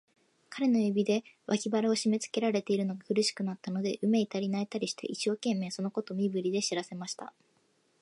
[0.49, 7.31] 彼の指で、脇腹をしめつけられているのが苦しくなったので、うめいたり、泣いたりして、一生懸命、そのことを身振りで知らせました。